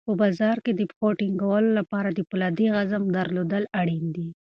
[0.07, 4.27] په بازار کې د پښو ټینګولو لپاره د فولادي عزم درلودل اړین دي.